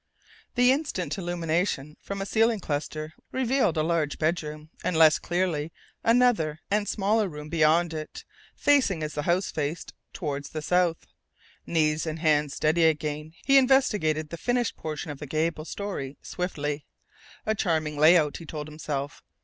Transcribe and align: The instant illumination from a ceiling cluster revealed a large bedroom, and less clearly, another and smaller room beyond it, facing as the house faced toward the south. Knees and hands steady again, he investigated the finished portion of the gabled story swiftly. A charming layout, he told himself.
The 0.55 0.71
instant 0.71 1.15
illumination 1.19 1.95
from 2.01 2.23
a 2.23 2.25
ceiling 2.25 2.59
cluster 2.59 3.13
revealed 3.31 3.77
a 3.77 3.83
large 3.83 4.17
bedroom, 4.17 4.71
and 4.83 4.97
less 4.97 5.19
clearly, 5.19 5.71
another 6.03 6.59
and 6.71 6.89
smaller 6.89 7.27
room 7.29 7.49
beyond 7.49 7.93
it, 7.93 8.25
facing 8.55 9.03
as 9.03 9.13
the 9.13 9.21
house 9.21 9.51
faced 9.51 9.93
toward 10.11 10.45
the 10.45 10.63
south. 10.63 11.05
Knees 11.67 12.07
and 12.07 12.17
hands 12.17 12.55
steady 12.55 12.85
again, 12.85 13.33
he 13.45 13.59
investigated 13.59 14.29
the 14.29 14.37
finished 14.37 14.75
portion 14.75 15.11
of 15.11 15.19
the 15.19 15.27
gabled 15.27 15.67
story 15.67 16.17
swiftly. 16.23 16.87
A 17.45 17.53
charming 17.53 17.95
layout, 17.95 18.37
he 18.37 18.45
told 18.47 18.67
himself. 18.67 19.21